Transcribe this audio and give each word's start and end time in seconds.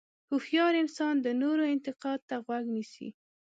هوښیار 0.29 0.73
انسان 0.83 1.15
د 1.21 1.27
نورو 1.41 1.63
انتقاد 1.75 2.19
ته 2.29 2.35
غوږ 2.45 2.65
نیسي. 2.75 3.09